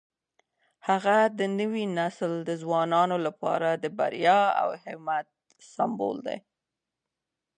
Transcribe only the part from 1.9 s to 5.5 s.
نسل د ځوانانو لپاره د بریا او همت